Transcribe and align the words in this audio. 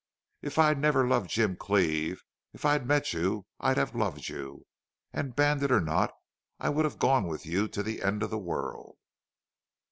If 0.41 0.57
I'd 0.57 0.79
never 0.79 1.07
loved 1.07 1.29
Jim 1.29 1.55
Cleve 1.55 2.23
if 2.53 2.65
I'd 2.65 2.87
met 2.87 3.13
you, 3.13 3.45
I'd 3.59 3.77
have 3.77 3.93
loved 3.93 4.29
you.... 4.29 4.65
And, 5.13 5.35
bandit 5.35 5.71
or 5.71 5.79
not, 5.79 6.11
I'd 6.59 6.73
have 6.77 6.97
gone 6.97 7.27
with 7.27 7.45
you 7.45 7.67
to 7.67 7.83
the 7.83 8.01
end 8.01 8.23
of 8.23 8.31
the 8.31 8.39
world!" 8.39 8.97